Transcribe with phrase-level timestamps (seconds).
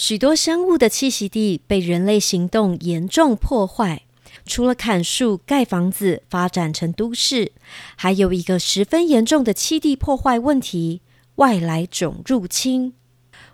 [0.00, 4.04] 许多生物的栖息地被人类行动严重破坏。
[4.46, 7.52] 除了砍树、盖房子、发展成都市，
[7.96, 11.02] 还有一个十分严重的栖地破坏问题——
[11.36, 12.94] 外来种入侵。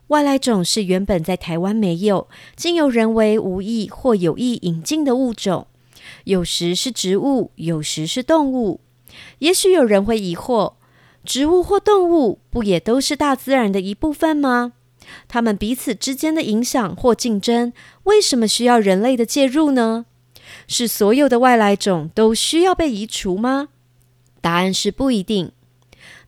[0.07, 5.67] 外来种是原本在台湾没有，经由人为无意或有意引进的物种，
[6.23, 8.81] 有时是植物，有时是动物。
[9.41, 10.75] 也许有人会疑惑：
[11.25, 14.75] 植物或动物不也都是大自然的一部分吗？
[15.29, 17.73] 它们彼此之间的影响或竞争，
[18.05, 20.07] 为什么需要人类的介入呢？
[20.69, 23.69] 是所有的外来种都需要被移除吗？
[24.41, 25.53] 答案是不一定。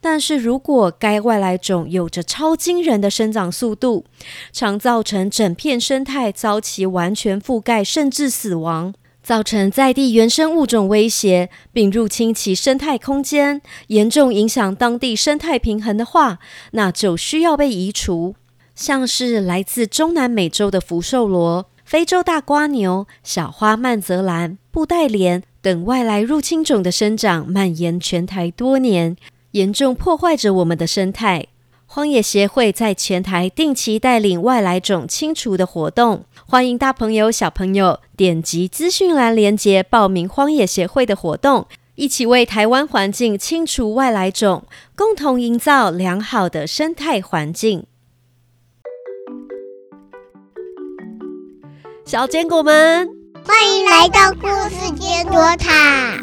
[0.00, 4.04] 但是如果该外来种有着超惊人的生长速度，
[4.52, 16.38] 常造成整片生态遭其完全覆盖，甚至死亡，造成在地原生物种威胁，并入侵其生态空间，严重影响当地生态平衡的话，
[16.72, 18.36] 那就需要被移除。
[18.78, 29.16] 像是来自中南美洲的福寿螺、非洲大瓜牛、小花曼泽兰、布袋莲等外来入侵种的生长蔓延全台多年，
[29.50, 31.48] 严重破坏着我们的生态。
[31.86, 44.62] 荒野协会在全台定期带领外来种清除的活动，欢迎大朋友小朋友点击资讯栏连接报名荒野协会的活动，一起为台湾环境清除外来种，
[44.94, 47.87] 共同营造良好的生态环境。
[52.08, 53.06] 小坚果们，
[53.44, 56.18] 欢迎来到故事坚果塔。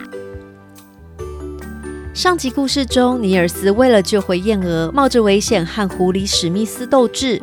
[2.12, 7.40] 上集故事中，尼尔斯为了救回燕鹅，冒着危险和狐狸史密斯斗智。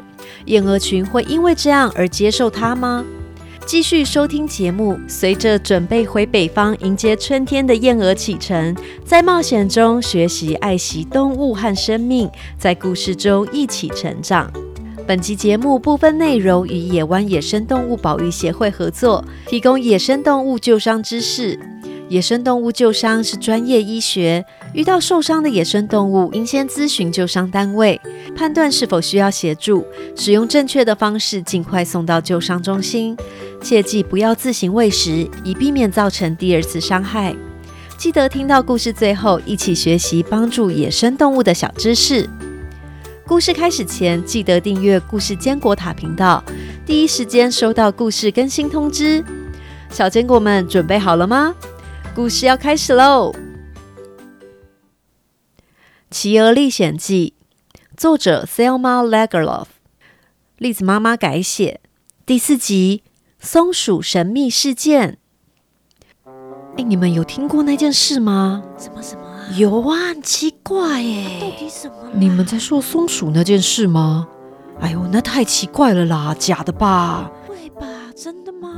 [0.47, 3.05] 燕鹅群会因为这样而接受他吗？
[3.65, 14.53] 继续收听节目，随着准备回北方迎接春天的燕鹅启程，在冒险中学习爱惜动物和生命，在故事中一起成长。
[15.07, 21.59] 本集节目部分内容与野湾野生动物保育协会合作，提供野生动物救伤知识。
[22.09, 28.01] 野生动物救伤是专业医学，遇到受伤的野生动物，应先咨询救伤单位，
[28.37, 33.17] 判断是否需要协助，使用正确的方式，尽快送到救伤中心。
[33.61, 37.35] 切记不要自行喂食，以避免造成第二次伤害。
[37.97, 42.29] 记得听到故事最后，一起学习帮助野生动物的小知识。
[43.33, 46.45] 故事开始前，记得订阅故事坚果塔频道，
[46.85, 49.25] 第一时间收到故事更新通知。
[49.89, 51.55] 小坚果们准备好了吗？
[52.15, 53.33] 故事要开始喽！
[56.11, 57.33] 《企鹅历险记》
[57.97, 59.69] 作者 Selma Lagerlof，
[60.59, 61.81] 栗子妈妈改写，
[62.27, 63.03] 第四集
[63.41, 65.17] 《松鼠神秘事件》。
[66.77, 68.63] 哎，你们有听过那件事吗？
[68.77, 69.22] 什么什么？
[69.57, 71.39] 有啊，很奇怪耶！
[71.41, 71.95] 到底什么？
[72.15, 74.27] 你们在说松鼠那件事吗？
[74.81, 77.31] 哎呦，那太奇怪了啦，假的吧？
[77.47, 77.87] 会吧？
[78.17, 78.69] 真的吗？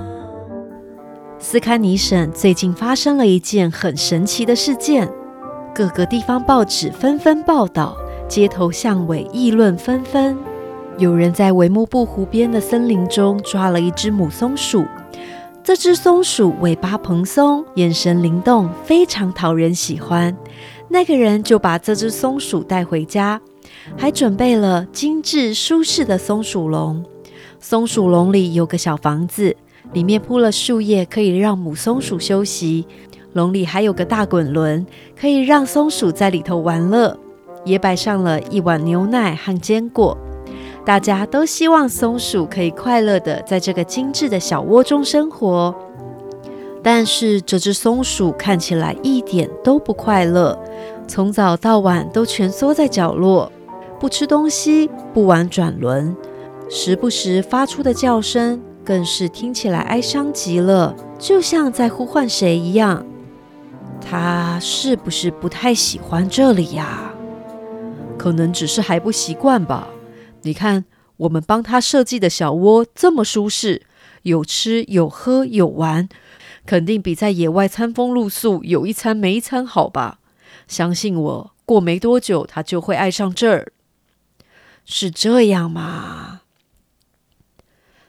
[1.39, 5.09] 斯堪尼省最近发生了一件很神奇的事件，
[5.75, 7.97] 各个地方报纸纷纷报道，
[8.29, 10.37] 街头巷尾议论纷纷。
[10.99, 14.85] 有人在维木布湖边的森林中抓了一只母松鼠。
[15.63, 20.37] 这只松鼠尾巴蓬松，眼神灵动，非常讨人喜欢。
[20.95, 23.41] 那个人就把这只松鼠带回家，
[23.97, 27.05] 还准备了精致舒适的松鼠笼。
[27.59, 29.57] 松鼠笼里有个小房子，
[29.93, 32.87] 里面铺了树叶，可以让母松鼠休息。
[33.33, 34.87] 笼里还有个大滚轮，
[35.21, 37.19] 可以让松鼠在里头玩乐。
[37.65, 40.17] 也摆上了一碗牛奶和坚果。
[40.85, 45.75] 大家都希望松鼠可以快乐的在这个精致的小窝中生活，
[46.85, 50.57] 但是这只松鼠看起来一点都不快乐，
[51.09, 53.51] 从早到晚都蜷缩在角落，
[53.99, 56.15] 不吃东西，不玩转轮，
[56.69, 63.07] 时不时发出的叫声更是听起来哀伤极了，就像在呼唤谁一样。
[63.99, 67.15] 它是不是不太喜欢这里呀？
[68.19, 69.89] 可能只是还不习惯吧。
[70.43, 70.85] 你看，
[71.17, 73.81] 我们帮他设计的小窝这么舒适，
[74.23, 76.07] 有吃有喝有玩，
[76.67, 80.19] 肯定比在野外餐风露宿有一餐没一餐好吧？
[80.67, 83.73] 相信我，过没多久他就会爱上这儿。
[84.85, 86.43] 是这样吗？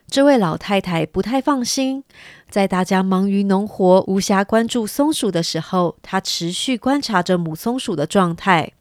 [0.08, 2.04] 这位老太太不太放心，
[2.48, 8.72] 在大家忙于农活、无暇关注松鼠的时候，她持续观察着母松鼠的状态。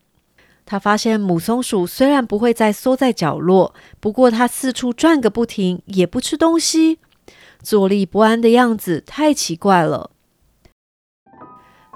[0.66, 7.00] 她发现母松鼠虽然不会再缩在角落，不过它四处转个不停，也不吃东西，
[7.66, 10.12] 坐立不安的样子太奇怪了。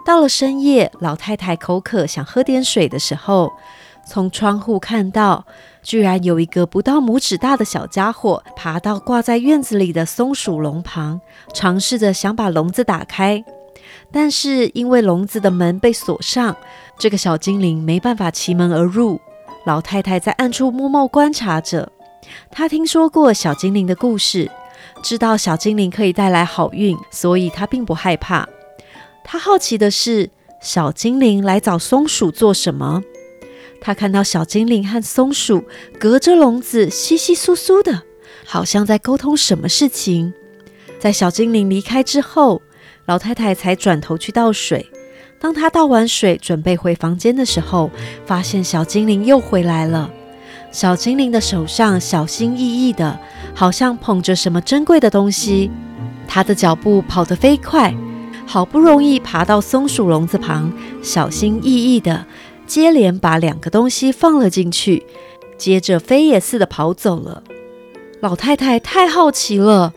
[0.03, 3.53] 到了深夜，老太太口渴，想喝点水的时候，
[4.07, 5.45] 从窗户看到，
[5.83, 11.21] 居然有一个不到拇指大的小家伙爬到挂在院子里的松鼠笼旁，
[11.53, 13.45] 尝试着想把笼子打开。
[14.11, 16.57] 但是因为笼子的门被锁上，
[16.97, 19.21] 这个小精灵没办法骑门而入。
[19.65, 21.91] 老太太在暗处默默观察着。
[22.49, 24.49] 她听说过小精灵的故事，
[25.01, 28.47] 知道小精灵可以带来好运，所以她并不害怕。
[29.23, 30.29] 她好奇的是，
[30.61, 33.03] 小精灵来找松鼠做什么？
[33.81, 35.63] 她看到小精灵和松鼠
[35.99, 38.03] 隔着笼子稀稀疏疏的，
[38.45, 40.33] 好像在沟通什么事情。
[40.99, 42.61] 在小精灵离开之后。
[43.05, 44.85] 老太太才转头去倒水。
[45.39, 47.89] 当她倒完水，准备回房间的时候，
[48.23, 50.11] 发现小精灵又回来了。
[50.71, 53.19] 小精灵的手上小心翼翼的，
[53.53, 55.69] 好像捧着什么珍贵的东西。
[56.27, 57.93] 她的脚步跑得飞快，
[58.45, 62.25] 好不容易爬到松鼠笼子旁，小心翼翼的
[62.67, 65.05] 接连把两个东西放了进去，
[65.57, 67.43] 接着飞也似的跑走了。
[68.21, 69.93] 老太太太好奇了，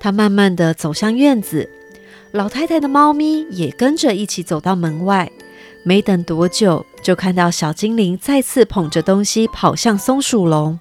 [0.00, 1.68] 她慢慢的走向院子。
[2.32, 5.30] 老太太的猫咪也跟着一起走到门外，
[5.84, 10.78] 没等多久，就看到小精灵再次捧着东西跑向松鼠笼。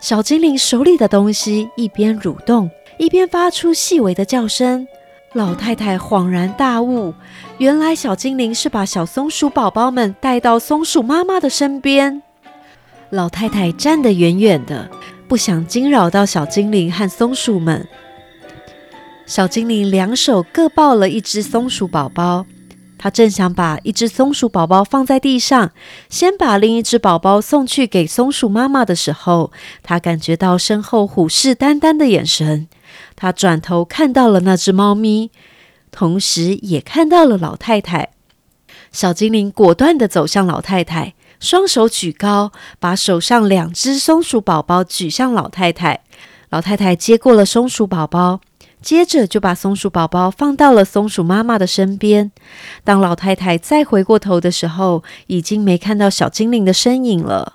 [0.00, 4.86] 小精灵手里的东西一边蠕动，一边发出细微的叫声。
[5.32, 7.12] 老太太恍然大悟，
[7.58, 12.22] 原来小精灵是把小松鼠宝宝们带到松鼠妈妈的身边。
[13.10, 14.88] 老太太站得远远的，
[15.28, 17.86] 不想惊扰到小精灵和松鼠们。
[19.26, 22.46] 小精灵两手各抱了一只松鼠宝宝，
[22.98, 25.72] 他正想把一只松鼠宝宝放在地上，
[26.08, 29.52] 先把另一只宝宝送去给松鼠妈妈的时候，
[29.82, 32.68] 他感觉到身后虎视眈眈的眼神。
[33.14, 35.30] 他转头看到了那只猫咪，
[35.90, 38.10] 同时也看到了老太太。
[38.92, 46.00] 小精灵果断地走向老太太，双手举高，把手上两只松鼠宝宝举向老太太。
[46.48, 48.40] 老太太接过了松鼠宝宝。
[48.86, 52.30] 接着就把松鼠宝宝放到了松鼠妈妈的身边。
[52.84, 57.54] 当老太太再回过头的时候，已经没看到小精灵的身影了。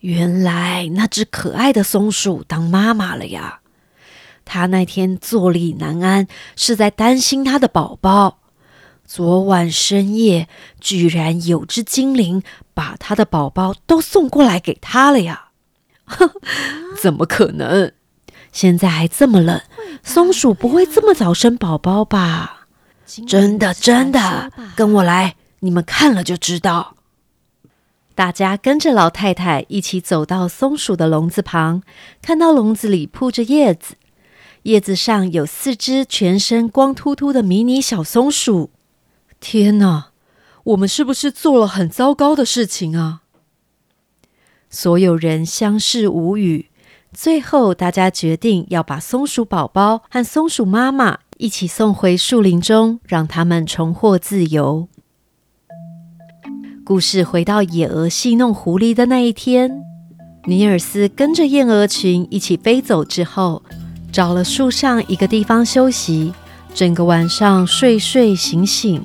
[0.00, 3.60] 原来那只可爱的松鼠当妈妈了呀！
[4.44, 6.26] 它那天坐立难安，
[6.56, 8.40] 是在担心它的宝宝。
[9.06, 10.48] 昨晚深夜，
[10.80, 12.42] 居然有只精灵
[12.74, 15.49] 把它的宝宝都送过来给它了呀！
[17.00, 17.92] 怎么可能？
[18.52, 19.60] 现在还这么冷，
[20.02, 22.66] 松鼠不会这么早生宝宝吧？
[23.26, 26.96] 真的，真的，跟我来，你们看了就知道。
[28.14, 31.82] 大家跟着老太太一起走到松鼠的笼子旁，
[32.20, 33.94] 看到笼子里铺着叶子，
[34.64, 38.70] 叶子上有四只全身光秃秃的迷你小松鼠。
[39.38, 40.10] 天哪，
[40.64, 43.22] 我们是不是做了很糟糕的事情啊？
[44.70, 46.66] 所有人相视无语。
[47.12, 54.86] 最后，大家决定要把松鼠宝宝和松鼠妈妈一起送回树林中，让他们重获自由。
[56.84, 59.82] 故事回到野鹅戏弄狐狸的那一天，
[60.44, 63.62] 尼尔斯跟着燕鹅群一起飞走之后，
[64.12, 66.32] 找了树上一个地方休息，
[66.72, 69.04] 整个晚上睡睡醒醒。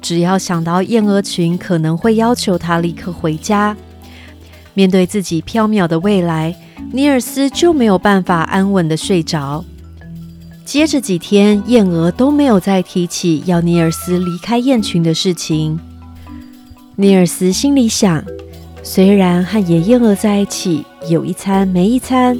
[0.00, 3.76] 只要想到燕鹅群可能会要求他立刻回家。
[4.74, 6.54] 面对自己飘渺的未来，
[6.92, 9.64] 尼尔斯就没有办法安稳的睡着。
[10.64, 15.78] 接着几天，燕鹅都没有再提起要尼尔斯离开雁群的事情。
[16.96, 18.24] 尼尔斯心里想：
[18.82, 22.38] 虽然和野燕鹅在一起，有一餐没一餐，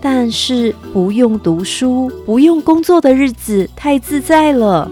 [0.00, 4.90] 但是不用读书、不用工作的日子太自在了。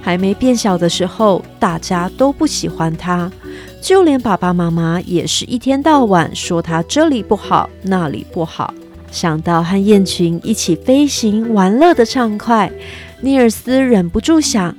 [0.00, 3.30] 还没变小的时候，大家都不喜欢他。
[3.80, 8.74] 就连爸爸妈妈也是一天到晚说他这里不好那里不好。
[9.10, 12.70] 想到和雁群一起飞行玩乐的畅快，
[13.22, 14.76] 尼尔斯忍不住想：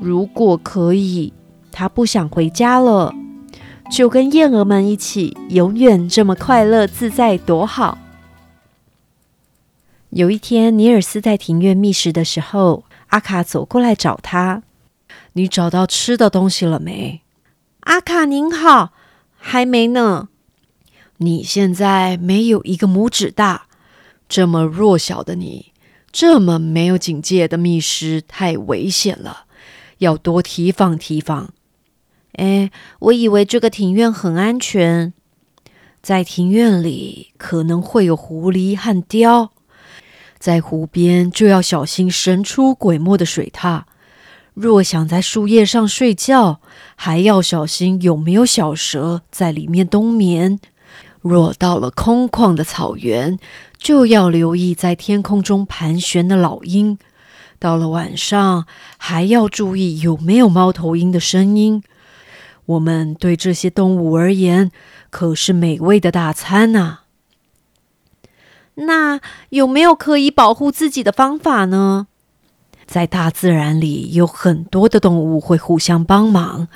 [0.00, 1.32] 如果可以，
[1.70, 3.14] 他不想回家了，
[3.90, 7.98] 就跟燕儿们一起，永远这么快乐自在，多好。
[10.08, 14.62] 有一天，尼尔斯在庭院觅食的时候，阿卡走过来找他
[15.34, 17.20] ：“你找到吃的东西了没？”
[17.86, 18.92] 阿卡您好，
[19.36, 20.28] 还没呢。
[21.18, 23.68] 你现在没有一个拇指大，
[24.28, 25.72] 这么弱小的你，
[26.10, 29.44] 这么没有警戒的觅食太危险了，
[29.98, 31.50] 要多提防提防。
[32.32, 35.14] 哎，我以为这个庭院很安全，
[36.02, 39.52] 在庭院里可能会有狐狸和雕，
[40.40, 43.84] 在湖边就要小心神出鬼没的水獭。
[44.56, 46.60] 若想在树叶上睡觉，
[46.94, 50.58] 还要小心有没有小蛇在里面冬眠。
[51.20, 53.38] 若到了空旷的草原，
[53.76, 56.96] 就要留意在天空中盘旋的老鹰。
[57.58, 58.64] 到了晚上，
[58.96, 61.82] 还要注意有没有猫头鹰的声音。
[62.64, 64.70] 我们对这些动物而言，
[65.10, 67.00] 可是美味的大餐呐。
[68.76, 69.20] 那
[69.50, 72.06] 有没有可以保护自己的方法呢？
[72.86, 76.68] 在大自然里，有很多的动物会互相帮忙，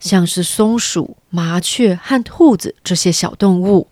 [0.00, 3.88] 像是松鼠、麻雀和兔子这些小动物。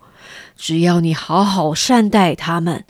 [0.56, 2.84] 只要你好好善待它们，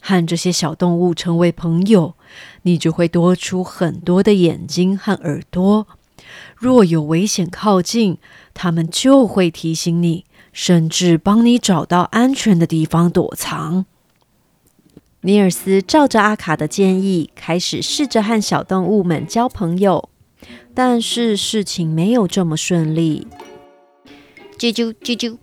[0.00, 2.14] 和这些小动物成为朋友，
[2.62, 5.86] 你就会多出很多的眼睛和耳朵。
[6.56, 8.18] 若有危险靠近，
[8.54, 13.84] 它们就会提醒你，甚至帮你找到安全的地方躲藏。
[15.26, 20.08] 尼尔斯照着阿卡的建议，开始试着和小动物们交朋友，
[20.72, 23.26] 但是事情没有这么顺利。
[24.56, 25.36] 啾啾啾啾，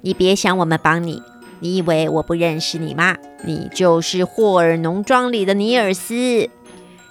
[0.00, 1.22] 你别想我们帮你，
[1.60, 3.16] 你以为我不认识你吗？
[3.44, 6.50] 你就是霍尔农庄里的尼尔斯，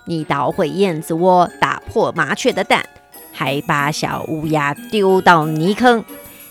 [0.05, 2.85] 你捣毁燕子窝，打破麻雀的蛋，
[3.31, 6.03] 还把小乌鸦丢到泥坑，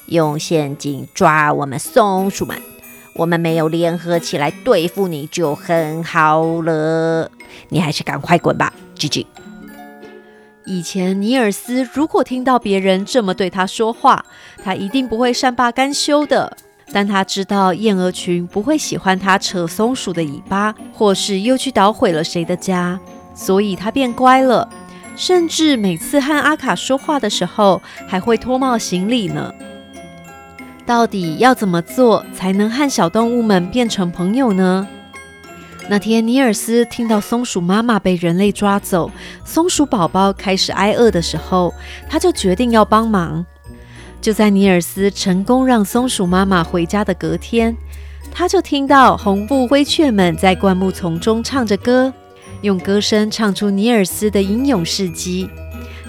[0.06, 2.58] 用陷阱抓我们松鼠们。
[3.16, 7.30] 我们没有联合起来对付你就很好了，
[7.70, 9.26] 你还是赶快滚吧吉吉。
[10.64, 14.24] 以前尼尔斯如果听到别人这么对他说话，
[14.62, 16.56] 他一定不会善罢甘休的。
[16.92, 22.98] 但他知道燕鹅群不会喜欢他扯松鼠的尾巴，或是又去捣毁了谁的家，
[23.34, 24.68] 所以他变乖了，
[25.16, 29.52] 甚至每次和阿卡说话的时候，还会脱帽行礼呢。
[30.86, 34.86] 到底要怎么做才能和小动物们变成朋友呢？
[35.88, 39.10] 那天，尼尔斯听到松鼠妈妈被人类抓走，
[39.44, 41.74] 松鼠宝宝开始挨饿的时候，
[42.08, 43.44] 他就决定要帮忙。
[44.20, 47.76] 就在尼尔斯成功让松鼠妈妈回家的隔天，
[48.32, 52.12] 他就听到红布灰雀们在灌木丛中唱着歌，
[52.62, 55.48] 用歌声唱出尼尔斯的英勇事迹。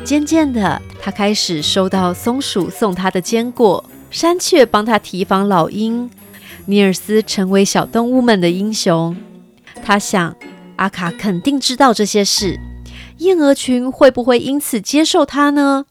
[0.04, 3.84] 渐渐的，他开始收到松鼠送他的坚果。
[4.10, 6.10] 山雀帮他提防老鹰，
[6.66, 9.16] 尼尔斯成为小动物们的英雄。
[9.84, 10.36] 他想，
[10.78, 12.60] 阿卡肯定知道这些事，
[13.20, 15.86] 燕鹅群会不会因此接受他呢？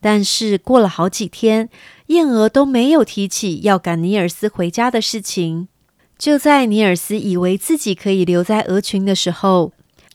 [0.00, 1.68] 但是过了好几天，
[2.06, 5.68] 燕鹅都没有提起要赶尼尔斯回家的事情。
[6.16, 9.72] 就在尼尔斯以为自己可以留在鹅群的时候，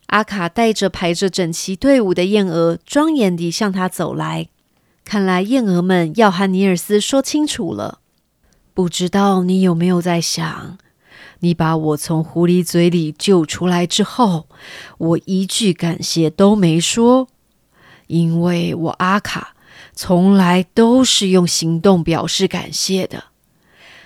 [0.07, 4.47] 阿卡带着排着整齐队伍的燕鹅，庄严地向他走来。
[5.05, 7.99] 看来燕鹅们要和尼尔斯说清楚了。
[8.73, 10.77] 不知道你有没有在想，
[11.39, 14.47] 你把我从狐狸嘴里救出来之后，
[14.97, 17.27] 我一句感谢都没说，
[18.07, 19.55] 因为我阿卡
[19.93, 23.25] 从来都是用行动表示感谢的。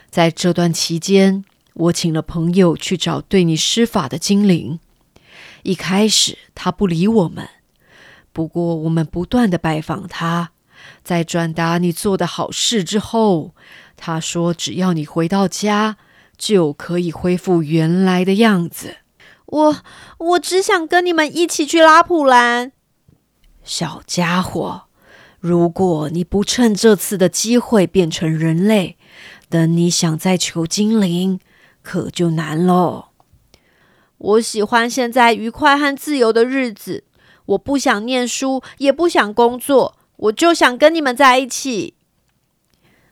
[0.10, 4.80] 在这段期间，我请了朋友去找对你施法的精灵。
[5.64, 7.48] 一开始他不理我们，
[8.34, 10.52] 不过我们不断的拜访他。
[11.08, 13.56] 在转达你做的好事之后，
[13.96, 15.96] 他说：“只要你回到家，
[16.38, 18.98] 就可以恢复原来的样子。”
[19.48, 19.78] 我
[20.18, 22.74] 我只想跟你们一起去拉普兰。
[23.64, 24.82] 小家伙，
[25.40, 28.98] 如果你不趁这次的机会变成人类，
[29.48, 31.40] 等你想再求精灵，
[31.82, 33.06] 可就难喽。
[34.18, 37.06] 我喜欢现在愉快和自由的日子，
[37.46, 39.97] 我不想念书，也不想工作。
[40.18, 41.96] 我就想跟你们在一起。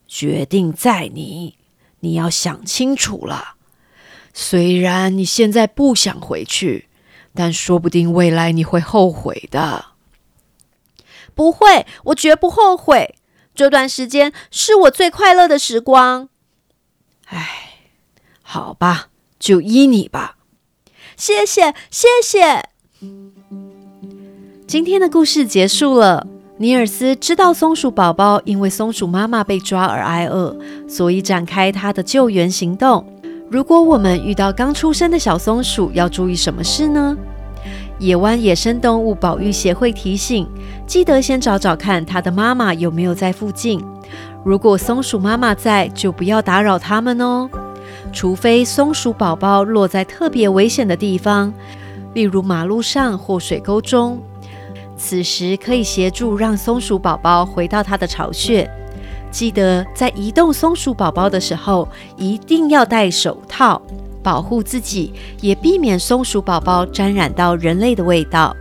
[0.07, 1.57] 决定在你，
[2.01, 3.55] 你要想清楚了。
[4.33, 6.89] 虽然你现在不想回去，
[7.33, 9.85] 但说不定未来你会后悔的。
[11.33, 13.15] 不会，我绝不后悔。
[13.53, 16.29] 这段时间是我最快乐的时光。
[17.27, 17.79] 唉，
[18.43, 19.09] 好吧，
[19.39, 20.37] 就依你吧。
[21.17, 22.69] 谢谢，谢谢。
[24.67, 26.27] 今天的故事结束了。
[26.57, 30.55] 尼尔斯知道松鼠宝宝因为松鼠妈妈被抓而挨饿，
[30.87, 33.05] 所以展开他的救援行动。
[33.51, 37.17] 如果我们遇到刚出生的小松鼠，要注意什么事呢？
[37.99, 40.47] 野湾野生动物保育协会提醒：
[40.87, 43.83] 记得先找找看它的妈妈有没有在附近。
[44.45, 47.49] 如果松鼠妈妈在，就不要打扰它们哦。
[48.13, 51.53] 除非松鼠宝宝落在特别危险的地方，
[52.13, 54.21] 例如马路上或水沟中。
[54.97, 58.69] 此时可以协助让松鼠宝宝回到它的巢穴。
[59.31, 63.81] 记得在移动松鼠宝宝的时候，一定要戴手套，
[64.23, 65.11] 保护自己，
[65.41, 68.55] 也避免松鼠宝宝沾染到人类的味道。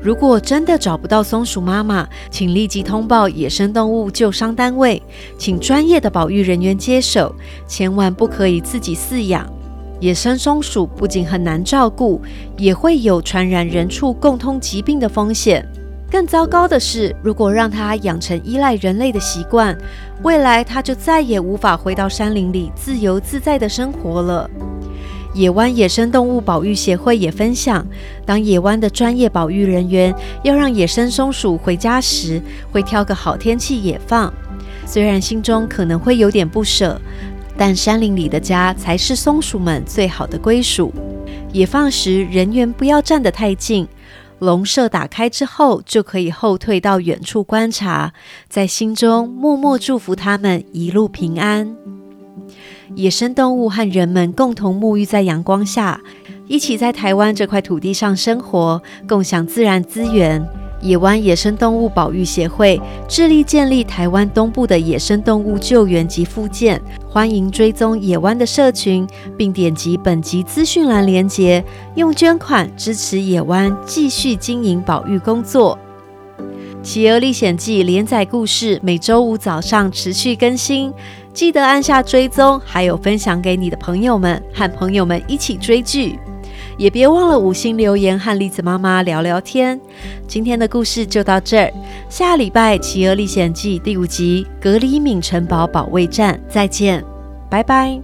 [0.00, 5.02] 如果真的找不到松鼠妈妈，请立即通报野生动物救伤单位，
[5.36, 7.34] 请专业的保育人员接手，
[7.66, 9.44] 千万不可以自己饲养。
[10.00, 12.20] 野生松鼠不仅很难照顾，
[12.56, 15.66] 也会有传染人畜共通疾病的风险。
[16.10, 19.76] 更糟糕的是，如果让它养成依赖人类的习惯，
[20.22, 24.48] 未来它就再也无法回到山林里自由自在的生活了。
[25.34, 27.86] 野湾野生动物保育协会也分享，
[28.24, 32.40] 当野湾的专业保育人员要让野生松鼠回家时，
[32.72, 34.32] 会挑个好天气野放。
[34.86, 36.98] 虽然心中可能会有点不舍。
[37.58, 40.94] 但山林里的家才是松鼠们最好的归属。
[41.52, 43.86] 野放时，人员不要站得太近。
[44.38, 48.12] 笼舍打开之后，就可以后退到远处观察，
[48.48, 51.74] 在心中默默祝福他们一路平安。
[52.94, 56.00] 野生动物和人们共同沐浴在阳光下，
[56.46, 60.48] 一起在台湾这块土地上生活，共享自然资源。
[60.80, 66.80] 野湾野生动物保育协会致力建立台湾东部的野生动物救援及复健，
[67.18, 69.04] 欢迎追踪野湾的社群，
[69.36, 71.64] 并点击本集资讯栏连接，
[71.96, 75.76] 用捐款支持野湾继续经营保育工作。
[76.80, 80.92] 《企鹅历险记》连载故事每周五早上持续更新，
[81.32, 86.20] 记得按下追踪，还有分享给你的朋友们，和朋友们一起追剧。
[86.78, 89.78] 也别忘了五星留言和栗子妈妈聊聊天。
[90.26, 91.72] 今天的故事就到这儿，
[92.08, 97.04] 下礼拜《企鹅历险记》第五集《格里敏城堡保卫战》再见，
[97.50, 98.00] 拜拜。